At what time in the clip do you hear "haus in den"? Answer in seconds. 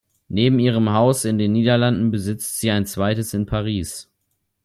0.93-1.51